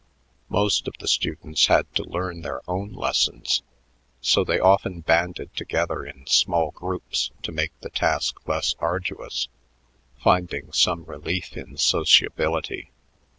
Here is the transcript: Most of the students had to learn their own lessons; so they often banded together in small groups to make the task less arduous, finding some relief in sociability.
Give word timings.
Most 0.49 0.87
of 0.87 0.95
the 0.97 1.07
students 1.07 1.67
had 1.67 1.93
to 1.93 2.03
learn 2.09 2.41
their 2.41 2.67
own 2.67 2.91
lessons; 2.91 3.61
so 4.19 4.43
they 4.43 4.57
often 4.59 5.01
banded 5.01 5.55
together 5.55 6.03
in 6.03 6.25
small 6.25 6.71
groups 6.71 7.29
to 7.43 7.51
make 7.51 7.79
the 7.81 7.91
task 7.91 8.47
less 8.47 8.73
arduous, 8.79 9.47
finding 10.19 10.71
some 10.71 11.03
relief 11.05 11.55
in 11.55 11.77
sociability. 11.77 12.89